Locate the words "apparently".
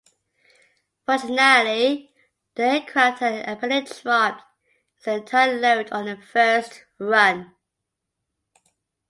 3.47-4.01